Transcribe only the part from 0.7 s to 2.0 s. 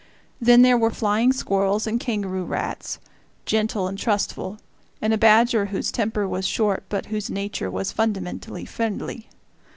were flying squirrels, and